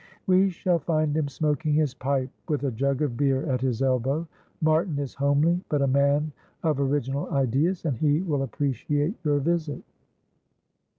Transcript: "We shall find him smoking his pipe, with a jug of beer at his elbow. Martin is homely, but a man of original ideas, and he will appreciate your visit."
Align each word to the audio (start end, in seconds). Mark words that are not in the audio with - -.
"We 0.25 0.49
shall 0.49 0.79
find 0.79 1.15
him 1.15 1.27
smoking 1.27 1.73
his 1.75 1.93
pipe, 1.93 2.31
with 2.49 2.63
a 2.63 2.71
jug 2.71 3.03
of 3.03 3.15
beer 3.15 3.45
at 3.45 3.61
his 3.61 3.83
elbow. 3.83 4.27
Martin 4.59 4.97
is 4.97 5.13
homely, 5.13 5.61
but 5.69 5.83
a 5.83 5.87
man 5.87 6.31
of 6.63 6.79
original 6.79 7.29
ideas, 7.29 7.85
and 7.85 7.95
he 7.97 8.19
will 8.21 8.41
appreciate 8.41 9.13
your 9.23 9.37
visit." 9.37 9.83